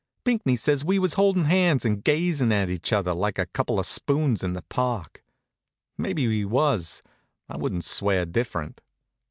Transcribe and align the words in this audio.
Pinckney 0.23 0.55
says 0.55 0.83
we 0.83 0.97
was 0.97 1.13
holdin' 1.13 1.45
hands 1.45 1.85
and 1.85 2.03
gazin' 2.03 2.51
at 2.51 2.71
each 2.71 2.91
other 2.91 3.13
like 3.13 3.37
a 3.37 3.45
couple 3.45 3.77
of 3.77 3.85
spoons 3.85 4.43
in 4.43 4.53
the 4.53 4.63
park. 4.63 5.23
Maybe 5.95 6.27
we 6.27 6.43
was; 6.43 7.03
I 7.47 7.57
wouldn't 7.57 7.83
swear 7.83 8.25
different. 8.25 8.81